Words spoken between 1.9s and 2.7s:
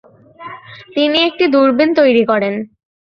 তৈরি করেন।